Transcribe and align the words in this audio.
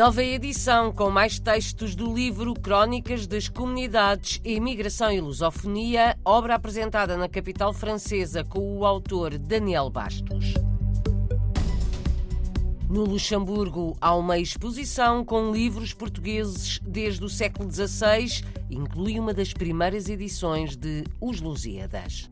Nova 0.00 0.24
edição 0.24 0.90
com 0.90 1.10
mais 1.10 1.38
textos 1.38 1.94
do 1.94 2.14
livro 2.14 2.54
Crónicas 2.54 3.26
das 3.26 3.50
Comunidades, 3.50 4.40
Imigração 4.42 5.12
e 5.12 5.20
Lusofonia, 5.20 6.16
obra 6.24 6.54
apresentada 6.54 7.18
na 7.18 7.28
capital 7.28 7.74
francesa 7.74 8.42
com 8.42 8.78
o 8.78 8.86
autor 8.86 9.36
Daniel 9.36 9.90
Bastos. 9.90 10.54
No 12.88 13.04
Luxemburgo 13.04 13.94
há 14.00 14.14
uma 14.16 14.38
exposição 14.38 15.22
com 15.22 15.52
livros 15.52 15.92
portugueses 15.92 16.80
desde 16.82 17.22
o 17.22 17.28
século 17.28 17.70
XVI, 17.70 18.42
inclui 18.70 19.20
uma 19.20 19.34
das 19.34 19.52
primeiras 19.52 20.08
edições 20.08 20.76
de 20.76 21.04
Os 21.20 21.42
Lusíadas. 21.42 22.26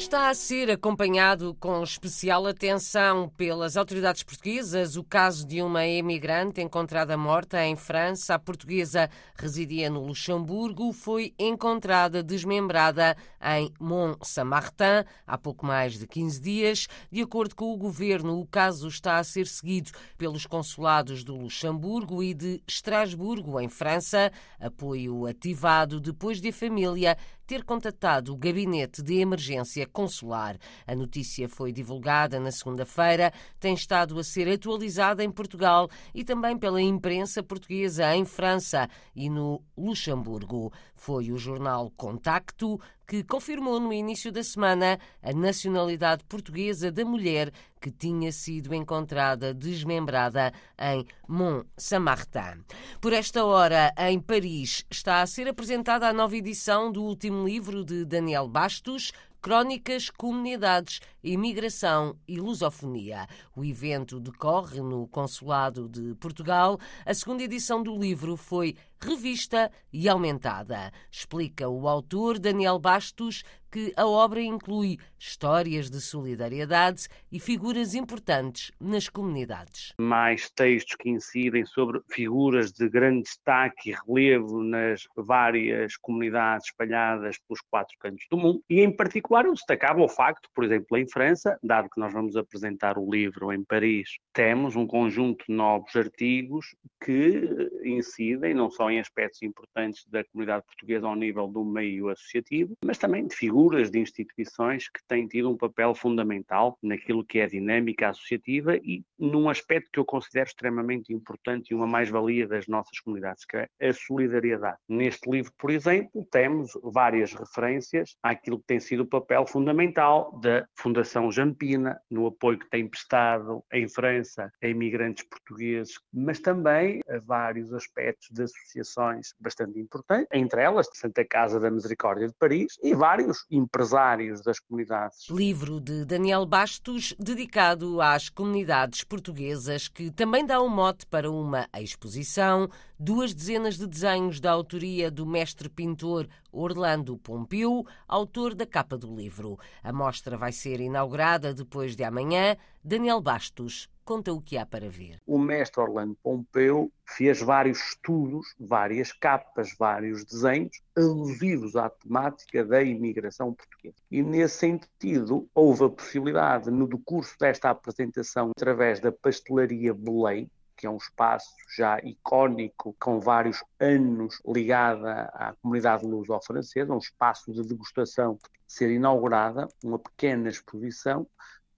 Está 0.00 0.30
a 0.30 0.34
ser 0.34 0.70
acompanhado 0.70 1.54
com 1.60 1.82
especial 1.82 2.46
atenção 2.46 3.28
pelas 3.36 3.76
autoridades 3.76 4.22
portuguesas 4.22 4.96
o 4.96 5.04
caso 5.04 5.46
de 5.46 5.60
uma 5.60 5.86
emigrante 5.86 6.62
encontrada 6.62 7.18
morta 7.18 7.62
em 7.66 7.76
França. 7.76 8.34
A 8.34 8.38
portuguesa 8.38 9.10
residia 9.36 9.90
no 9.90 10.02
Luxemburgo, 10.02 10.90
foi 10.94 11.34
encontrada 11.38 12.22
desmembrada 12.22 13.14
em 13.58 13.70
Mont-Saint-Martin 13.78 15.04
há 15.26 15.36
pouco 15.36 15.66
mais 15.66 15.98
de 15.98 16.06
15 16.06 16.40
dias. 16.40 16.88
De 17.12 17.20
acordo 17.20 17.54
com 17.54 17.70
o 17.70 17.76
governo, 17.76 18.40
o 18.40 18.46
caso 18.46 18.88
está 18.88 19.18
a 19.18 19.24
ser 19.24 19.46
seguido 19.46 19.90
pelos 20.16 20.46
consulados 20.46 21.22
do 21.22 21.36
Luxemburgo 21.36 22.22
e 22.22 22.32
de 22.32 22.62
Estrasburgo, 22.66 23.60
em 23.60 23.68
França. 23.68 24.32
Apoio 24.58 25.26
ativado 25.26 26.00
depois 26.00 26.40
de 26.40 26.48
a 26.48 26.52
família 26.54 27.18
ter 27.50 27.64
contatado 27.64 28.32
o 28.32 28.36
gabinete 28.36 29.02
de 29.02 29.14
emergência 29.14 29.84
consular. 29.84 30.56
A 30.86 30.94
notícia 30.94 31.48
foi 31.48 31.72
divulgada 31.72 32.38
na 32.38 32.52
segunda-feira, 32.52 33.32
tem 33.58 33.74
estado 33.74 34.16
a 34.20 34.22
ser 34.22 34.48
atualizada 34.48 35.24
em 35.24 35.32
Portugal 35.32 35.90
e 36.14 36.22
também 36.22 36.56
pela 36.56 36.80
imprensa 36.80 37.42
portuguesa 37.42 38.14
em 38.14 38.24
França 38.24 38.88
e 39.16 39.28
no 39.28 39.60
Luxemburgo. 39.76 40.72
Foi 41.00 41.32
o 41.32 41.38
jornal 41.38 41.90
Contacto 41.96 42.78
que 43.08 43.24
confirmou 43.24 43.80
no 43.80 43.90
início 43.90 44.30
da 44.30 44.44
semana 44.44 45.00
a 45.22 45.32
nacionalidade 45.32 46.22
portuguesa 46.24 46.92
da 46.92 47.06
mulher 47.06 47.50
que 47.80 47.90
tinha 47.90 48.30
sido 48.30 48.74
encontrada 48.74 49.54
desmembrada 49.54 50.52
em 50.78 51.06
Mont-Saint-Martin. 51.26 52.62
Por 53.00 53.14
esta 53.14 53.42
hora, 53.46 53.90
em 53.96 54.20
Paris, 54.20 54.84
está 54.90 55.22
a 55.22 55.26
ser 55.26 55.48
apresentada 55.48 56.06
a 56.06 56.12
nova 56.12 56.36
edição 56.36 56.92
do 56.92 57.02
último 57.02 57.46
livro 57.46 57.82
de 57.82 58.04
Daniel 58.04 58.46
Bastos, 58.46 59.10
Crónicas, 59.40 60.10
Comunidades, 60.10 61.00
Imigração 61.24 62.14
e 62.28 62.38
Lusofonia. 62.38 63.26
O 63.56 63.64
evento 63.64 64.20
decorre 64.20 64.82
no 64.82 65.08
Consulado 65.08 65.88
de 65.88 66.14
Portugal. 66.16 66.78
A 67.06 67.14
segunda 67.14 67.42
edição 67.42 67.82
do 67.82 67.98
livro 67.98 68.36
foi 68.36 68.76
revista 69.02 69.70
e 69.92 70.08
aumentada. 70.08 70.92
Explica 71.10 71.68
o 71.68 71.88
autor 71.88 72.38
Daniel 72.38 72.78
Bastos 72.78 73.42
que 73.70 73.92
a 73.96 74.06
obra 74.06 74.42
inclui 74.42 74.98
histórias 75.18 75.88
de 75.88 76.00
solidariedade 76.00 77.06
e 77.30 77.38
figuras 77.38 77.94
importantes 77.94 78.72
nas 78.80 79.08
comunidades. 79.08 79.94
Mais 80.00 80.50
textos 80.50 80.96
que 80.96 81.08
incidem 81.08 81.64
sobre 81.64 82.00
figuras 82.10 82.72
de 82.72 82.88
grande 82.88 83.22
destaque 83.22 83.90
e 83.90 83.94
relevo 83.94 84.62
nas 84.62 85.06
várias 85.16 85.96
comunidades 85.96 86.66
espalhadas 86.66 87.38
pelos 87.46 87.60
quatro 87.70 87.96
cantos 88.00 88.26
do 88.30 88.36
mundo. 88.36 88.62
E, 88.68 88.80
em 88.80 88.94
particular, 88.94 89.44
eu 89.44 89.52
destacava 89.52 90.02
o 90.02 90.08
facto, 90.08 90.48
por 90.54 90.64
exemplo, 90.64 90.96
em 90.96 91.08
França, 91.08 91.56
dado 91.62 91.88
que 91.88 92.00
nós 92.00 92.12
vamos 92.12 92.36
apresentar 92.36 92.98
o 92.98 93.08
livro 93.08 93.52
em 93.52 93.62
Paris, 93.62 94.18
temos 94.32 94.74
um 94.74 94.86
conjunto 94.86 95.44
de 95.48 95.54
novos 95.54 95.94
artigos 95.94 96.74
que 97.04 97.70
incidem 97.84 98.54
não 98.54 98.70
só 98.70 98.89
em 98.90 99.00
aspectos 99.00 99.42
importantes 99.42 100.06
da 100.06 100.24
comunidade 100.24 100.64
portuguesa 100.66 101.06
ao 101.06 101.16
nível 101.16 101.46
do 101.46 101.64
meio 101.64 102.08
associativo, 102.08 102.74
mas 102.84 102.98
também 102.98 103.26
de 103.26 103.34
figuras 103.34 103.90
de 103.90 103.98
instituições 103.98 104.88
que 104.88 105.00
têm 105.06 105.26
tido 105.26 105.50
um 105.50 105.56
papel 105.56 105.94
fundamental 105.94 106.78
naquilo 106.82 107.24
que 107.24 107.38
é 107.38 107.44
a 107.44 107.48
dinâmica 107.48 108.08
associativa 108.08 108.76
e 108.76 109.02
num 109.18 109.48
aspecto 109.48 109.90
que 109.92 109.98
eu 109.98 110.04
considero 110.04 110.48
extremamente 110.48 111.12
importante 111.12 111.70
e 111.70 111.74
uma 111.74 111.86
mais-valia 111.86 112.46
das 112.46 112.66
nossas 112.66 112.98
comunidades, 113.00 113.44
que 113.44 113.56
é 113.56 113.88
a 113.88 113.92
solidariedade. 113.92 114.78
Neste 114.88 115.30
livro, 115.30 115.52
por 115.58 115.70
exemplo, 115.70 116.26
temos 116.30 116.72
várias 116.82 117.32
referências 117.32 118.16
àquilo 118.22 118.58
que 118.58 118.66
tem 118.66 118.80
sido 118.80 119.02
o 119.02 119.06
papel 119.06 119.46
fundamental 119.46 120.38
da 120.40 120.66
Fundação 120.76 121.30
Jampina, 121.30 122.00
no 122.10 122.26
apoio 122.26 122.58
que 122.58 122.68
tem 122.68 122.88
prestado 122.88 123.62
em 123.72 123.88
França 123.88 124.50
a 124.62 124.66
imigrantes 124.66 125.24
portugueses, 125.24 125.94
mas 126.12 126.40
também 126.40 127.00
a 127.08 127.18
vários 127.18 127.72
aspectos 127.72 128.28
de 128.30 128.42
associações 128.80 129.34
bastante 129.38 129.78
importantes, 129.78 130.26
entre 130.32 130.62
elas 130.62 130.88
Santa 130.92 131.24
Casa 131.24 131.60
da 131.60 131.70
Misericórdia 131.70 132.26
de 132.26 132.34
Paris 132.34 132.78
e 132.82 132.94
vários 132.94 133.46
empresários 133.50 134.42
das 134.42 134.58
comunidades. 134.58 135.28
Livro 135.30 135.80
de 135.80 136.04
Daniel 136.04 136.44
Bastos, 136.46 137.14
dedicado 137.18 138.00
às 138.00 138.28
comunidades 138.28 139.04
portuguesas, 139.04 139.88
que 139.88 140.10
também 140.10 140.44
dá 140.44 140.60
um 140.60 140.68
mote 140.68 141.06
para 141.06 141.30
uma 141.30 141.68
exposição, 141.78 142.68
duas 142.98 143.32
dezenas 143.32 143.76
de 143.76 143.86
desenhos 143.86 144.40
da 144.40 144.50
autoria 144.50 145.10
do 145.10 145.26
mestre 145.26 145.68
pintor 145.68 146.28
Orlando 146.52 147.16
Pompeu, 147.18 147.84
autor 148.06 148.54
da 148.54 148.66
capa 148.66 148.96
do 148.96 149.14
livro. 149.14 149.58
A 149.82 149.92
mostra 149.92 150.36
vai 150.36 150.52
ser 150.52 150.80
inaugurada 150.80 151.54
depois 151.54 151.96
de 151.96 152.04
amanhã. 152.04 152.56
Daniel 152.82 153.20
Bastos 153.20 153.88
conta 154.04 154.32
o 154.32 154.42
que 154.42 154.58
há 154.58 154.66
para 154.66 154.90
ver. 154.90 155.20
O 155.24 155.38
mestre 155.38 155.80
Orlando 155.80 156.16
Pompeu 156.22 156.90
fez 157.06 157.40
vários 157.40 157.78
estudos, 157.78 158.44
várias 158.58 159.12
capas, 159.12 159.72
vários 159.78 160.24
desenhos 160.24 160.80
alusivos 160.96 161.76
à 161.76 161.88
temática 161.88 162.64
da 162.64 162.82
imigração 162.82 163.54
portuguesa. 163.54 163.94
E 164.10 164.22
nesse 164.22 164.58
sentido, 164.58 165.48
houve 165.54 165.84
a 165.84 165.88
possibilidade, 165.88 166.70
no 166.70 166.88
decurso 166.88 167.36
desta 167.38 167.70
apresentação, 167.70 168.50
através 168.50 168.98
da 168.98 169.12
pastelaria 169.12 169.94
Belém, 169.94 170.50
que 170.80 170.86
é 170.86 170.90
um 170.90 170.96
espaço 170.96 171.54
já 171.76 171.98
icónico, 171.98 172.96
com 172.98 173.20
vários 173.20 173.62
anos 173.78 174.40
ligada 174.46 175.30
à 175.34 175.54
comunidade 175.60 176.06
luso-francesa, 176.06 176.94
um 176.94 176.98
espaço 176.98 177.52
de 177.52 177.62
degustação, 177.62 178.38
ser 178.66 178.90
inaugurada 178.90 179.68
uma 179.84 179.98
pequena 179.98 180.48
exposição 180.48 181.26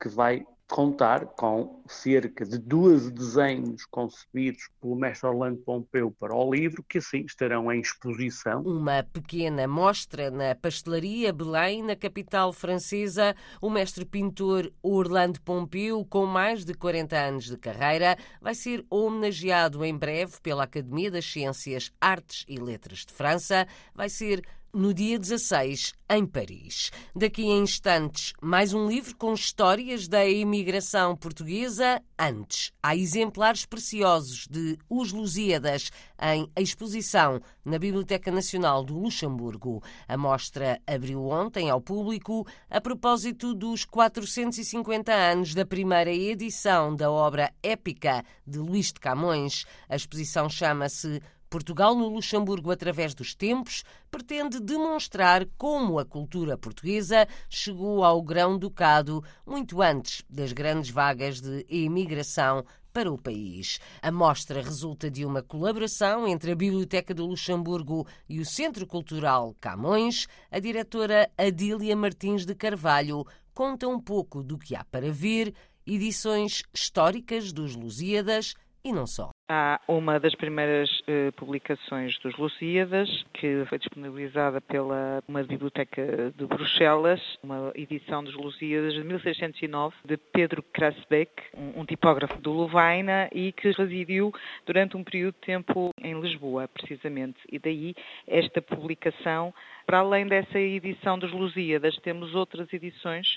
que 0.01 0.09
vai 0.09 0.47
contar 0.73 1.27
com 1.27 1.83
cerca 1.87 2.47
de 2.47 2.59
12 2.59 3.13
desenhos 3.13 3.85
concebidos 3.85 4.71
pelo 4.81 4.97
mestre 4.97 5.29
Orlando 5.29 5.59
Pompeu 5.59 6.11
para 6.11 6.35
o 6.35 6.51
livro, 6.51 6.83
que 6.89 6.97
assim 6.97 7.27
estarão 7.27 7.71
em 7.71 7.79
exposição. 7.79 8.63
Uma 8.63 9.03
pequena 9.03 9.69
mostra 9.69 10.31
na 10.31 10.55
pastelaria 10.55 11.31
Belém, 11.31 11.83
na 11.83 11.95
capital 11.95 12.55
francesa. 12.55 13.37
O 13.61 13.69
mestre 13.69 14.07
pintor 14.07 14.73
Orlando 14.83 15.43
Pompeu, 15.43 16.07
com 16.07 16.25
mais 16.25 16.65
de 16.65 16.73
40 16.73 17.19
anos 17.19 17.45
de 17.45 17.59
carreira, 17.59 18.17
vai 18.41 18.55
ser 18.55 18.83
homenageado 18.89 19.85
em 19.85 19.95
breve 19.95 20.41
pela 20.43 20.65
Academia 20.65 21.11
das 21.11 21.27
Ciências, 21.27 21.93
Artes 22.01 22.47
e 22.49 22.57
Letras 22.59 23.01
de 23.01 23.13
França. 23.13 23.67
Vai 23.95 24.09
ser 24.09 24.43
no 24.75 24.95
dia 24.95 25.19
16, 25.19 25.93
em 26.09 26.25
Paris. 26.25 26.91
Daqui 27.15 27.43
a 27.43 27.57
instantes, 27.57 28.33
mais 28.41 28.73
um 28.73 28.89
livro 28.89 29.15
com 29.17 29.35
histórias 29.35 30.09
da 30.09 30.25
imigração 30.27 31.15
portuguesa. 31.15 32.01
Antes, 32.19 32.73
há 32.83 32.97
exemplares 32.97 33.67
preciosos 33.67 34.47
de 34.49 34.79
Os 34.89 35.13
Lusíadas 35.13 35.91
em 36.19 36.51
exposição 36.57 37.39
na 37.65 37.79
Biblioteca 37.79 38.31
Nacional 38.31 38.83
do 38.83 38.99
Luxemburgo. 38.99 39.83
A 40.09 40.17
mostra 40.17 40.81
abriu 40.87 41.27
ontem 41.27 41.69
ao 41.69 41.81
público 41.81 42.47
a 42.71 42.81
propósito 42.81 43.55
dos 43.55 43.85
450 43.85 45.13
anos 45.13 45.55
da 45.55 45.67
primeira 45.67 46.13
edição 46.13 46.97
da 46.97 47.11
obra 47.11 47.53
épica 47.63 48.25
de 48.47 48.59
Luís 48.59 48.87
de 48.87 49.01
Camões. 49.01 49.67
A 49.87 49.97
exposição 49.97 50.49
chama-se 50.49 51.21
Portugal 51.53 51.95
no 51.95 52.09
Luxemburgo 52.09 52.71
através 52.71 53.13
dos 53.13 53.35
tempos 53.35 53.85
pretende 54.11 54.59
demonstrar 54.59 55.47
como 55.59 55.99
a 55.99 56.05
cultura 56.05 56.57
portuguesa 56.57 57.29
chegou 57.47 58.03
ao 58.03 58.23
grão-ducado 58.23 59.23
muito 59.47 59.83
antes 59.83 60.25
das 60.31 60.51
grandes 60.55 60.91
vagas 60.91 61.43
de 61.43 61.67
imigração 61.69 62.65
para 62.91 63.13
o 63.13 63.21
país. 63.21 63.79
A 64.01 64.11
mostra 64.11 64.63
resulta 64.63 65.11
de 65.11 65.27
uma 65.27 65.43
colaboração 65.43 66.27
entre 66.27 66.53
a 66.53 66.57
Biblioteca 66.57 67.13
do 67.13 67.27
Luxemburgo 67.27 68.07
e 68.27 68.41
o 68.41 68.47
Centro 68.47 68.87
Cultural 68.87 69.55
Camões. 69.61 70.27
A 70.51 70.59
diretora 70.59 71.31
Adília 71.37 71.95
Martins 71.95 72.47
de 72.47 72.55
Carvalho 72.55 73.27
conta 73.53 73.87
um 73.87 74.01
pouco 74.01 74.43
do 74.43 74.57
que 74.57 74.75
há 74.75 74.85
para 74.85 75.13
ver, 75.13 75.53
edições 75.87 76.63
históricas 76.73 77.53
dos 77.53 77.77
Lusíadas, 77.77 78.55
e 78.85 78.93
não 78.93 79.07
só. 79.07 79.31
Há 79.49 79.81
uma 79.87 80.19
das 80.19 80.35
primeiras 80.35 80.89
uh, 81.01 81.33
publicações 81.37 82.19
dos 82.21 82.37
Lusíadas, 82.37 83.25
que 83.35 83.65
foi 83.67 83.79
disponibilizada 83.79 84.61
pela 84.61 85.23
uma 85.29 85.43
biblioteca 85.43 86.33
de 86.35 86.47
Bruxelas, 86.47 87.21
uma 87.43 87.71
edição 87.75 88.25
dos 88.25 88.35
Lusíadas 88.35 88.95
de 88.95 89.05
1609, 89.05 89.95
de 90.05 90.17
Pedro 90.17 90.63
Krasbeck, 90.63 91.31
um, 91.55 91.81
um 91.81 91.85
tipógrafo 91.85 92.41
do 92.41 92.51
Lovaina 92.51 93.29
e 93.31 93.53
que 93.53 93.71
residiu 93.73 94.33
durante 94.65 94.97
um 94.97 95.05
período 95.05 95.35
de 95.35 95.47
tempo 95.47 95.91
em 96.01 96.19
Lisboa, 96.19 96.67
precisamente. 96.69 97.39
E 97.51 97.59
daí 97.59 97.95
esta 98.27 98.63
publicação. 98.63 99.53
Para 99.85 99.99
além 99.99 100.27
dessa 100.27 100.59
edição 100.59 101.19
dos 101.19 101.33
Lusíadas, 101.33 101.97
temos 101.99 102.35
outras 102.35 102.73
edições 102.73 103.37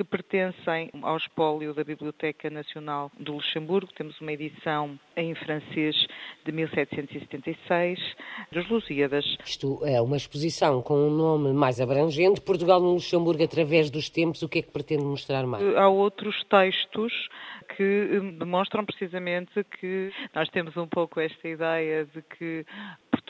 que 0.00 0.04
pertencem 0.04 0.90
ao 1.02 1.18
espólio 1.18 1.74
da 1.74 1.84
Biblioteca 1.84 2.48
Nacional 2.48 3.12
do 3.20 3.34
Luxemburgo. 3.34 3.92
Temos 3.92 4.18
uma 4.18 4.32
edição 4.32 4.98
em 5.14 5.34
francês 5.34 5.94
de 6.42 6.52
1776, 6.52 7.98
dos 8.50 8.66
Lusíadas. 8.70 9.26
Isto 9.44 9.84
é 9.84 10.00
uma 10.00 10.16
exposição 10.16 10.80
com 10.80 10.94
um 10.94 11.10
nome 11.10 11.52
mais 11.52 11.82
abrangente. 11.82 12.40
Portugal 12.40 12.80
no 12.80 12.94
Luxemburgo 12.94 13.44
através 13.44 13.90
dos 13.90 14.08
tempos, 14.08 14.42
o 14.42 14.48
que 14.48 14.60
é 14.60 14.62
que 14.62 14.70
pretende 14.70 15.04
mostrar 15.04 15.44
mais? 15.46 15.62
Há 15.76 15.88
outros 15.88 16.42
textos 16.44 17.12
que 17.76 18.20
demonstram 18.38 18.86
precisamente 18.86 19.62
que 19.78 20.10
nós 20.34 20.48
temos 20.48 20.78
um 20.78 20.86
pouco 20.86 21.20
esta 21.20 21.46
ideia 21.46 22.06
de 22.06 22.22
que 22.22 22.64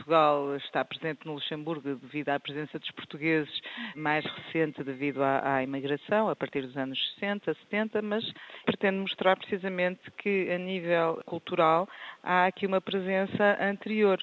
Portugal 0.00 0.56
está 0.56 0.82
presente 0.82 1.26
no 1.26 1.35
Luxemburgo 1.35 1.94
devido 1.97 2.31
à 2.31 2.41
presença 2.41 2.79
dos 2.79 2.91
portugueses 2.93 3.61
mais 3.94 4.25
recente 4.25 4.82
devido 4.82 5.23
à, 5.23 5.56
à 5.56 5.62
imigração, 5.62 6.31
a 6.31 6.35
partir 6.35 6.62
dos 6.62 6.76
anos 6.76 6.99
60, 7.14 7.55
70, 7.70 8.00
mas 8.00 8.25
pretende 8.64 8.99
mostrar 8.99 9.37
precisamente 9.37 10.11
que 10.12 10.50
a 10.50 10.56
nível 10.56 11.23
cultural 11.26 11.87
há 12.23 12.47
aqui 12.47 12.67
uma 12.67 12.81
presença 12.81 13.58
anterior 13.61 14.19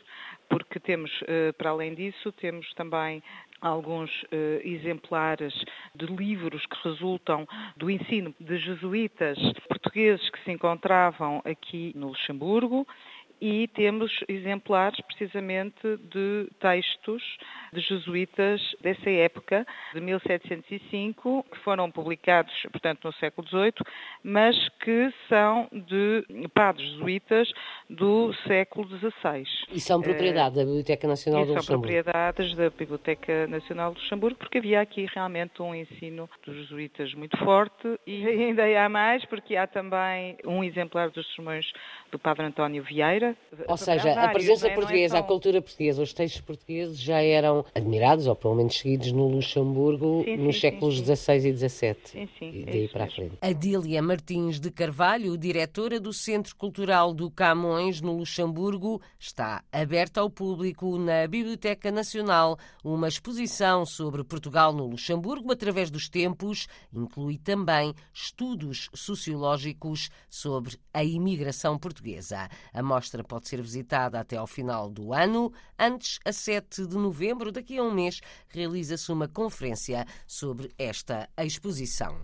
porque 0.50 0.80
temos, 0.80 1.12
eh, 1.28 1.52
para 1.52 1.72
além 1.72 1.94
disso, 1.94 2.32
temos 2.32 2.74
também 2.74 3.22
alguns 3.60 4.12
uh, 4.24 4.62
exemplares 4.64 5.54
de 5.96 6.06
livros 6.06 6.64
que 6.68 6.88
resultam 6.88 7.48
do 7.76 7.90
ensino 7.90 8.34
de 8.40 8.58
jesuítas 8.60 9.38
portugueses 9.68 10.30
que 10.30 10.44
se 10.44 10.52
encontravam 10.52 11.42
aqui 11.44 11.92
no 11.96 12.10
Luxemburgo 12.10 12.88
e 13.42 13.68
temos 13.70 14.12
exemplares 14.28 15.00
precisamente 15.02 15.98
de 16.12 16.50
textos 16.60 17.24
de 17.74 17.82
jesuítas 17.82 18.62
dessa 18.82 19.10
época, 19.10 19.66
de 19.94 20.02
1705, 20.02 21.46
que 21.52 21.58
foram 21.60 21.92
publicados, 21.92 22.54
portanto, 22.72 23.06
no 23.06 23.14
século 23.14 23.48
XVIII, 23.48 23.74
mas 24.24 24.56
que 24.80 25.14
são 25.28 25.68
de 25.72 26.26
padres 26.54 26.88
jesuítas 26.92 27.52
do 27.90 28.34
século 28.48 28.88
XVI. 28.98 29.44
E 29.72 29.80
são 29.80 30.02
propriedade 30.02 30.56
da 30.56 30.64
Biblioteca 30.64 31.08
Nacional 31.08 31.46
do 31.46 31.54
Luxemburgo? 31.54 31.66
são 31.66 31.82
propriedades 31.82 32.56
da 32.56 32.70
Biblioteca 32.70 33.48
Nacional 33.48 33.94
do 33.94 34.00
Luxemburgo, 34.00 34.38
porque 34.38 34.58
havia 34.58 34.82
aqui 34.82 35.08
realmente 35.14 35.62
um 35.62 35.74
ensino 35.74 36.30
dos 36.46 36.56
jesuítas 36.56 37.14
muito 37.14 37.38
forte 37.38 38.00
e 38.06 38.26
ainda 38.28 38.64
há 38.64 38.90
mais, 38.90 39.24
porque 39.26 39.56
há 39.56 39.68
também 39.68 40.38
um 40.46 40.64
exemplar 40.64 41.10
dos 41.10 41.28
sermões 41.36 41.72
do 42.12 42.20
Padre 42.20 42.46
António 42.46 42.84
Vieira. 42.84 43.27
Ou 43.68 43.78
seja, 43.78 44.14
a 44.14 44.30
presença 44.30 44.68
é? 44.68 44.72
é 44.72 44.76
portuguesa, 44.76 45.18
é 45.18 45.20
a 45.20 45.24
cultura 45.24 45.62
portuguesa, 45.62 46.02
os 46.02 46.14
textos 46.14 46.42
portugueses 46.42 47.00
já 47.00 47.22
eram 47.22 47.66
admirados, 47.74 48.28
ou 48.28 48.36
pelo 48.36 48.56
menos 48.56 48.78
seguidos, 48.78 49.12
no 49.12 49.28
Luxemburgo 49.28 50.24
sim, 50.24 50.38
nos 50.38 50.56
sim, 50.56 50.62
séculos 50.62 50.98
XVI 50.98 51.50
e 51.50 51.58
XVII. 51.58 51.96
Sim, 52.04 52.30
sim. 52.40 52.52
E 52.54 52.66
daí 52.66 52.88
para 52.88 53.06
a 53.06 53.10
frente. 53.10 53.38
Adília 53.42 54.02
Martins 54.02 54.60
de 54.60 54.72
Carvalho, 54.72 55.38
diretora 55.38 56.00
do 56.00 56.14
Centro 56.14 56.56
Cultural 56.56 57.14
do 57.14 57.30
Camões, 57.32 58.02
no 58.02 58.14
Luxemburgo, 58.14 59.02
está 59.20 59.64
aberta 59.72 60.22
ao 60.22 60.30
público 60.30 60.98
na 60.98 61.28
Biblioteca 61.28 61.92
Nacional 61.92 62.58
uma 62.84 63.08
exposição 63.08 63.86
sobre 63.86 64.24
Portugal 64.24 64.74
no 64.74 64.86
Luxemburgo 64.86 65.52
através 65.52 65.90
dos 65.90 66.10
tempos, 66.10 66.68
inclui 66.94 67.38
também 67.38 67.94
estudos 68.14 68.90
sociológicos 68.94 70.10
sobre 70.30 70.78
a 70.94 71.04
imigração 71.04 71.78
portuguesa. 71.78 72.50
A 72.74 72.84
mostra 72.84 73.17
pode 73.24 73.48
ser 73.48 73.62
visitada 73.62 74.20
até 74.20 74.38
ao 74.38 74.48
final 74.48 74.90
do 74.90 75.14
ano. 75.14 75.52
Antes, 75.78 76.20
a 76.26 76.32
7 76.32 76.88
de 76.88 76.96
novembro, 76.96 77.52
daqui 77.52 77.78
a 77.78 77.84
um 77.84 77.92
mês, 77.92 78.22
realiza-se 78.50 79.12
uma 79.12 79.28
conferência 79.28 80.06
sobre 80.26 80.72
esta 80.78 81.30
exposição. 81.38 82.20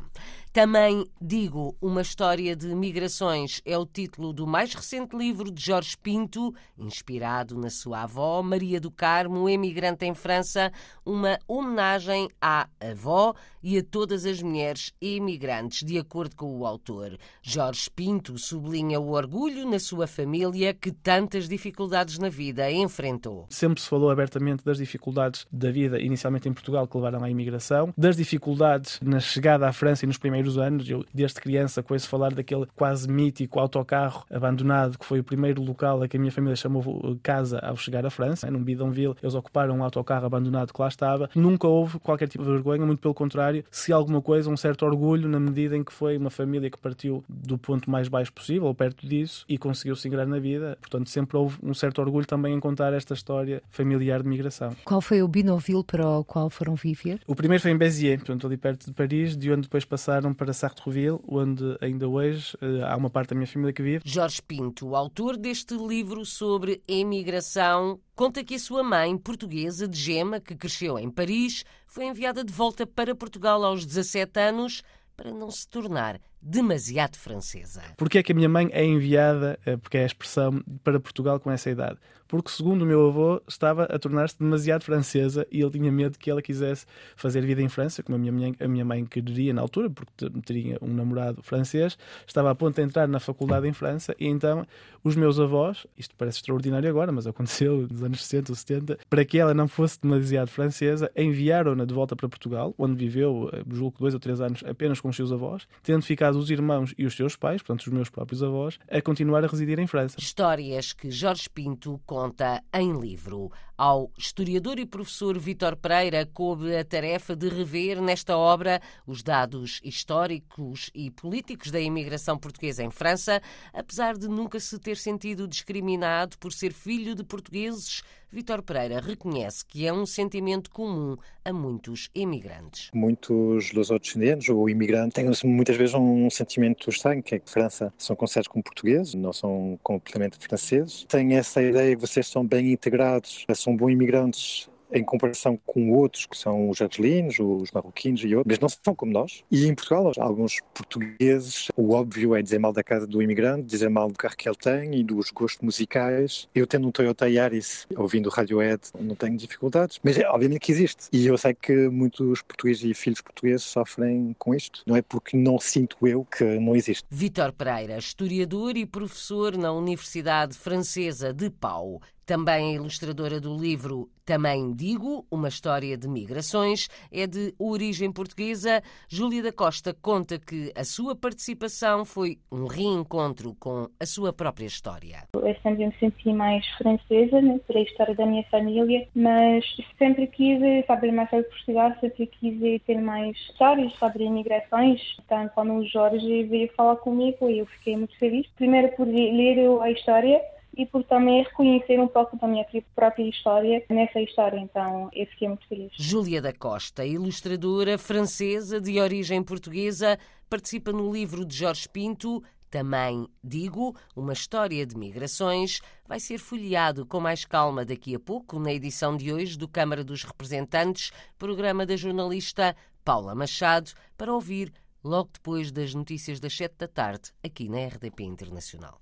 Também 0.53 1.07
digo 1.19 1.75
uma 1.81 2.03
história 2.03 2.55
de 2.55 2.67
migrações 2.75 3.59
é 3.65 3.75
o 3.75 3.87
título 3.87 4.31
do 4.31 4.45
mais 4.45 4.71
recente 4.75 5.17
livro 5.17 5.49
de 5.49 5.59
Jorge 5.59 5.97
Pinto, 5.97 6.53
inspirado 6.77 7.57
na 7.57 7.71
sua 7.71 8.03
avó 8.03 8.39
Maria 8.43 8.79
do 8.79 8.91
Carmo, 8.91 9.49
emigrante 9.49 10.05
em 10.05 10.13
França, 10.13 10.71
uma 11.03 11.39
homenagem 11.47 12.29
à 12.39 12.67
avó 12.79 13.33
e 13.63 13.79
a 13.79 13.83
todas 13.83 14.27
as 14.27 14.43
mulheres 14.43 14.93
emigrantes, 15.01 15.83
de 15.83 15.97
acordo 15.97 16.35
com 16.35 16.59
o 16.59 16.67
autor. 16.67 17.17
Jorge 17.41 17.89
Pinto 17.89 18.37
sublinha 18.37 18.99
o 18.99 19.09
orgulho 19.09 19.67
na 19.67 19.79
sua 19.79 20.05
família 20.05 20.71
que 20.71 20.91
tantas 20.91 21.49
dificuldades 21.49 22.19
na 22.19 22.29
vida 22.29 22.71
enfrentou. 22.71 23.47
Sempre 23.49 23.81
se 23.81 23.89
falou 23.89 24.11
abertamente 24.11 24.63
das 24.63 24.77
dificuldades 24.77 25.47
da 25.51 25.71
vida, 25.71 25.99
inicialmente 25.99 26.47
em 26.47 26.53
Portugal, 26.53 26.87
que 26.87 26.95
levaram 26.95 27.23
à 27.23 27.29
imigração, 27.29 27.91
das 27.97 28.15
dificuldades 28.15 28.99
na 29.01 29.19
chegada 29.19 29.67
à 29.67 29.73
França 29.73 30.05
e 30.05 30.07
nos 30.07 30.19
primeiros 30.19 30.42
primeiros 30.43 30.57
anos, 30.57 30.89
eu 30.89 31.05
desde 31.13 31.39
criança 31.39 31.81
conheço 31.81 32.09
falar 32.09 32.33
daquele 32.33 32.65
quase 32.75 33.09
mítico 33.09 33.59
autocarro 33.59 34.25
abandonado, 34.29 34.97
que 34.97 35.05
foi 35.05 35.19
o 35.19 35.23
primeiro 35.23 35.61
local 35.61 36.01
a 36.03 36.07
que 36.07 36.17
a 36.17 36.19
minha 36.19 36.31
família 36.31 36.55
chamou 36.55 37.17
casa 37.21 37.59
ao 37.59 37.75
chegar 37.75 38.05
à 38.05 38.09
França. 38.09 38.49
Num 38.51 38.63
bidonville, 38.63 39.15
eles 39.21 39.35
ocuparam 39.35 39.77
um 39.77 39.83
autocarro 39.83 40.25
abandonado 40.25 40.73
que 40.73 40.81
lá 40.81 40.87
estava. 40.87 41.29
Nunca 41.35 41.67
houve 41.67 41.99
qualquer 41.99 42.27
tipo 42.27 42.43
de 42.43 42.49
vergonha, 42.49 42.85
muito 42.85 42.99
pelo 42.99 43.13
contrário, 43.13 43.63
se 43.71 43.93
alguma 43.93 44.21
coisa, 44.21 44.49
um 44.49 44.57
certo 44.57 44.85
orgulho 44.85 45.29
na 45.29 45.39
medida 45.39 45.77
em 45.77 45.83
que 45.83 45.93
foi 45.93 46.17
uma 46.17 46.29
família 46.29 46.69
que 46.69 46.77
partiu 46.77 47.23
do 47.29 47.57
ponto 47.57 47.89
mais 47.89 48.07
baixo 48.07 48.33
possível, 48.33 48.65
ou 48.65 48.75
perto 48.75 49.07
disso, 49.07 49.45
e 49.47 49.57
conseguiu 49.57 49.95
se 49.95 50.07
ingrar 50.07 50.27
na 50.27 50.39
vida. 50.39 50.77
Portanto, 50.81 51.09
sempre 51.09 51.37
houve 51.37 51.57
um 51.63 51.73
certo 51.73 52.01
orgulho 52.01 52.25
também 52.25 52.53
em 52.53 52.59
contar 52.59 52.93
esta 52.93 53.13
história 53.13 53.61
familiar 53.69 54.21
de 54.21 54.27
migração. 54.27 54.75
Qual 54.83 55.01
foi 55.01 55.21
o 55.21 55.27
bidonville 55.27 55.83
para 55.83 56.07
o 56.07 56.23
qual 56.23 56.49
foram 56.49 56.75
viver? 56.75 57.19
O 57.27 57.35
primeiro 57.35 57.61
foi 57.61 57.71
em 57.71 57.77
Béziers, 57.77 58.19
portanto, 58.19 58.47
ali 58.47 58.57
perto 58.57 58.85
de 58.85 58.93
Paris, 58.93 59.37
de 59.37 59.51
onde 59.51 59.61
depois 59.61 59.85
passaram 59.85 60.32
para 60.33 60.53
Sartreville, 60.53 61.19
onde 61.27 61.77
ainda 61.81 62.07
hoje 62.07 62.55
uh, 62.55 62.85
há 62.85 62.95
uma 62.95 63.09
parte 63.09 63.29
da 63.29 63.35
minha 63.35 63.47
família 63.47 63.73
que 63.73 63.81
vive. 63.81 64.01
Jorge 64.05 64.41
Pinto, 64.41 64.95
autor 64.95 65.37
deste 65.37 65.75
livro 65.75 66.25
sobre 66.25 66.81
emigração, 66.87 67.99
conta 68.15 68.43
que 68.43 68.55
a 68.55 68.59
sua 68.59 68.83
mãe, 68.83 69.17
portuguesa 69.17 69.87
de 69.87 69.97
Gema, 69.97 70.39
que 70.39 70.55
cresceu 70.55 70.97
em 70.97 71.09
Paris, 71.09 71.63
foi 71.87 72.05
enviada 72.05 72.43
de 72.43 72.51
volta 72.51 72.85
para 72.85 73.15
Portugal 73.15 73.63
aos 73.63 73.85
17 73.85 74.39
anos 74.39 74.83
para 75.15 75.31
não 75.31 75.51
se 75.51 75.67
tornar 75.67 76.19
demasiado 76.43 77.17
francesa. 77.17 77.81
Porquê 77.97 78.19
é 78.19 78.23
que 78.23 78.31
a 78.31 78.35
minha 78.35 78.49
mãe 78.49 78.69
é 78.71 78.85
enviada, 78.85 79.57
eh, 79.65 79.77
porque 79.77 79.97
é 79.97 80.03
a 80.03 80.05
expressão, 80.05 80.61
para 80.83 80.99
Portugal 80.99 81.39
com 81.39 81.49
essa 81.49 81.69
idade? 81.69 81.97
Porque, 82.33 82.49
segundo 82.49 82.81
o 82.81 82.85
meu 82.85 83.07
avô, 83.07 83.39
estava 83.47 83.83
a 83.83 83.99
tornar-se 83.99 84.39
demasiado 84.39 84.83
francesa 84.83 85.45
e 85.51 85.61
ele 85.61 85.69
tinha 85.69 85.91
medo 85.91 86.17
que 86.17 86.31
ela 86.31 86.41
quisesse 86.41 86.83
fazer 87.15 87.45
vida 87.45 87.61
em 87.61 87.69
França, 87.69 88.01
como 88.01 88.15
a 88.15 88.19
minha 88.19 88.31
mãe, 88.31 88.55
a 88.59 88.67
minha 88.67 88.83
mãe 88.83 89.05
queria 89.05 89.53
na 89.53 89.61
altura, 89.61 89.87
porque 89.87 90.27
teria 90.43 90.79
um 90.81 90.87
namorado 90.87 91.43
francês, 91.43 91.95
estava 92.25 92.49
a 92.49 92.55
ponto 92.55 92.75
de 92.75 92.81
entrar 92.81 93.07
na 93.07 93.19
faculdade 93.19 93.67
em 93.67 93.73
França 93.73 94.15
e 94.19 94.25
então 94.27 94.65
os 95.03 95.15
meus 95.15 95.39
avós, 95.39 95.85
isto 95.95 96.15
parece 96.17 96.37
extraordinário 96.37 96.89
agora, 96.89 97.11
mas 97.11 97.27
aconteceu 97.27 97.87
nos 97.91 98.01
anos 98.01 98.25
60 98.25 98.51
ou 98.51 98.55
70, 98.55 98.99
para 99.07 99.23
que 99.23 99.37
ela 99.37 99.53
não 99.53 99.67
fosse 99.67 100.01
demasiado 100.01 100.47
francesa, 100.47 101.11
enviaram-na 101.15 101.85
de 101.85 101.93
volta 101.93 102.15
para 102.15 102.27
Portugal, 102.27 102.73
onde 102.79 102.95
viveu, 102.95 103.49
eh, 103.53 103.61
julgo, 103.71 103.97
dois 103.99 104.15
ou 104.15 104.19
três 104.19 104.41
anos 104.41 104.63
apenas 104.65 104.99
com 104.99 105.09
os 105.09 105.15
seus 105.15 105.31
avós, 105.31 105.67
tendo 105.83 106.01
ficado 106.01 106.32
os 106.35 106.49
irmãos 106.49 106.93
e 106.97 107.05
os 107.05 107.15
seus 107.15 107.35
pais, 107.35 107.61
portanto 107.61 107.87
os 107.87 107.93
meus 107.93 108.09
próprios 108.09 108.43
avós, 108.43 108.77
a 108.89 109.01
continuar 109.01 109.43
a 109.43 109.47
residir 109.47 109.79
em 109.79 109.87
França. 109.87 110.17
Histórias 110.19 110.93
que 110.93 111.09
Jorge 111.11 111.49
Pinto 111.49 112.01
conta 112.05 112.63
em 112.73 112.99
livro. 112.99 113.51
Ao 113.77 114.11
historiador 114.17 114.77
e 114.77 114.85
professor 114.85 115.37
Vítor 115.37 115.75
Pereira 115.75 116.25
coube 116.25 116.75
a 116.75 116.85
tarefa 116.85 117.35
de 117.35 117.49
rever 117.49 118.01
nesta 118.01 118.37
obra 118.37 118.79
os 119.05 119.23
dados 119.23 119.81
históricos 119.83 120.91
e 120.93 121.09
políticos 121.09 121.71
da 121.71 121.79
imigração 121.79 122.37
portuguesa 122.37 122.83
em 122.83 122.91
França, 122.91 123.41
apesar 123.73 124.15
de 124.15 124.27
nunca 124.27 124.59
se 124.59 124.77
ter 124.79 124.95
sentido 124.95 125.47
discriminado 125.47 126.37
por 126.37 126.53
ser 126.53 126.71
filho 126.71 127.15
de 127.15 127.23
portugueses 127.23 128.03
Vítor 128.33 128.63
Pereira 128.63 128.99
reconhece 128.99 129.63
que 129.63 129.85
é 129.85 129.93
um 129.93 130.07
sentimento 130.07 130.71
comum 130.71 131.15
a 131.45 131.53
muitos 131.53 132.09
imigrantes. 132.15 132.89
Muitos 132.91 133.71
lusodescendentes 133.73 134.49
ou 134.49 134.67
imigrantes 134.67 135.13
têm 135.13 135.51
muitas 135.51 135.75
vezes 135.75 135.93
um 135.93 136.27
sentimento 136.31 136.89
estranho, 136.89 137.21
que 137.21 137.35
é 137.35 137.39
que 137.39 137.47
França 137.47 137.93
são 137.95 138.15
considerados 138.15 138.47
como 138.47 138.63
portugueses, 138.63 139.13
não 139.13 139.31
são 139.31 139.79
completamente 139.83 140.39
franceses. 140.39 141.05
Têm 141.07 141.35
essa 141.35 141.61
ideia 141.61 141.95
que 141.95 142.01
vocês 142.01 142.25
são 142.25 142.43
bem 142.43 142.71
integrados, 142.71 143.45
são 143.53 143.77
bons 143.77 143.91
imigrantes 143.91 144.67
em 144.93 145.03
comparação 145.03 145.59
com 145.65 145.91
outros 145.91 146.25
que 146.25 146.37
são 146.37 146.69
os 146.69 146.81
argelinos, 146.81 147.39
os 147.39 147.71
marroquinos 147.71 148.21
e 148.23 148.35
outros, 148.35 148.45
mas 148.51 148.59
não 148.59 148.69
são 148.69 148.95
como 148.95 149.11
nós. 149.11 149.43
E 149.51 149.65
em 149.65 149.75
Portugal, 149.75 150.11
alguns 150.17 150.59
portugueses, 150.73 151.69
o 151.75 151.93
óbvio 151.93 152.35
é 152.35 152.41
dizer 152.41 152.59
mal 152.59 152.73
da 152.73 152.83
casa 152.83 153.07
do 153.07 153.21
imigrante, 153.21 153.63
dizer 153.63 153.89
mal 153.89 154.09
do 154.09 154.17
carro 154.17 154.35
que 154.35 154.47
ele 154.47 154.55
tem 154.55 154.95
e 154.95 155.03
dos 155.03 155.31
gostos 155.31 155.61
musicais. 155.61 156.47
Eu 156.53 156.67
tendo 156.67 156.87
um 156.87 156.91
Toyota 156.91 157.27
Yaris, 157.27 157.87
ouvindo 157.95 158.29
Radiohead, 158.29 158.81
não 158.99 159.15
tenho 159.15 159.37
dificuldades, 159.37 159.99
mas 160.03 160.17
é, 160.17 160.27
obviamente 160.27 160.61
que 160.61 160.71
existe. 160.71 161.07
E 161.11 161.25
eu 161.27 161.37
sei 161.37 161.53
que 161.53 161.89
muitos 161.89 162.41
portugueses 162.41 162.83
e 162.83 162.93
filhos 162.93 163.21
portugueses 163.21 163.63
sofrem 163.63 164.35
com 164.37 164.53
isto. 164.53 164.83
Não 164.85 164.95
é 164.95 165.01
porque 165.01 165.35
não 165.35 165.59
sinto 165.59 165.97
eu 166.07 166.25
que 166.25 166.43
não 166.59 166.75
existe. 166.75 167.05
Vítor 167.09 167.51
Pereira, 167.53 167.97
historiador 167.97 168.77
e 168.77 168.85
professor 168.85 169.57
na 169.57 169.71
Universidade 169.71 170.57
Francesa 170.57 171.33
de 171.33 171.49
Pau. 171.49 172.01
Também 172.25 172.75
ilustradora 172.75 173.39
do 173.41 173.57
livro 173.57 174.09
Também 174.25 174.71
Digo, 174.85 175.25
uma 175.31 175.47
história 175.47 175.97
de 175.97 176.09
migrações, 176.09 176.89
é 177.09 177.25
de 177.25 177.55
origem 177.57 178.11
portuguesa. 178.11 178.81
Júlia 179.07 179.41
da 179.41 179.53
Costa 179.53 179.93
conta 179.93 180.37
que 180.37 180.73
a 180.75 180.83
sua 180.83 181.15
participação 181.15 182.03
foi 182.03 182.37
um 182.51 182.67
reencontro 182.67 183.55
com 183.57 183.87
a 183.97 184.05
sua 184.05 184.33
própria 184.33 184.65
história. 184.65 185.23
Eu 185.35 185.55
sempre 185.63 185.85
me 185.85 185.95
senti 186.01 186.33
mais 186.33 186.67
francesa, 186.77 187.41
né, 187.41 187.61
a 187.73 187.79
história 187.79 188.13
da 188.13 188.25
minha 188.25 188.43
família, 188.51 189.07
mas 189.15 189.63
sempre 189.97 190.27
quis 190.27 190.59
saber 190.85 191.13
mais 191.13 191.29
sobre 191.29 191.45
Portugal, 191.45 191.93
sempre 192.01 192.27
quis 192.27 192.81
ter 192.81 192.99
mais 192.99 193.37
histórias 193.37 193.93
sobre 193.93 194.25
imigrações. 194.25 194.99
Então, 195.23 195.49
quando 195.55 195.75
o 195.75 195.87
Jorge 195.87 196.43
veio 196.43 196.69
falar 196.75 196.97
comigo, 196.97 197.49
eu 197.49 197.65
fiquei 197.67 197.95
muito 197.95 198.19
feliz. 198.19 198.45
Primeiro 198.57 198.93
por 198.97 199.07
ler 199.07 199.65
a 199.81 199.89
história 199.89 200.41
e 200.75 200.85
por 200.85 201.03
também 201.03 201.43
reconhecer 201.43 201.99
um 201.99 202.07
pouco 202.07 202.37
da 202.37 202.47
minha 202.47 202.65
própria 202.95 203.27
história 203.29 203.83
nessa 203.89 204.19
história. 204.19 204.59
Então, 204.59 205.09
eu 205.13 205.25
fiquei 205.27 205.47
muito 205.47 205.67
feliz. 205.67 205.91
Júlia 205.97 206.41
da 206.41 206.53
Costa, 206.53 207.05
ilustradora 207.05 207.97
francesa 207.97 208.81
de 208.81 208.99
origem 208.99 209.43
portuguesa, 209.43 210.17
participa 210.49 210.91
no 210.91 211.11
livro 211.11 211.45
de 211.45 211.55
Jorge 211.55 211.87
Pinto. 211.89 212.43
Também 212.69 213.27
digo, 213.43 213.95
uma 214.15 214.33
história 214.33 214.83
de 214.83 214.97
migrações 214.97 215.79
vai 216.07 216.19
ser 216.19 216.39
folheado 216.39 217.05
com 217.05 217.19
mais 217.19 217.45
calma 217.45 217.85
daqui 217.85 218.15
a 218.15 218.19
pouco 218.19 218.57
na 218.57 218.73
edição 218.73 219.15
de 219.15 219.31
hoje 219.31 219.57
do 219.57 219.67
Câmara 219.67 220.03
dos 220.03 220.23
Representantes, 220.23 221.11
programa 221.37 221.85
da 221.85 221.95
jornalista 221.95 222.75
Paula 223.05 223.35
Machado, 223.35 223.91
para 224.17 224.33
ouvir 224.33 224.73
logo 225.03 225.29
depois 225.33 225.71
das 225.71 225.93
notícias 225.93 226.39
das 226.39 226.55
sete 226.55 226.75
da 226.79 226.87
tarde, 226.87 227.31
aqui 227.43 227.69
na 227.69 227.85
RDP 227.85 228.23
Internacional. 228.23 228.99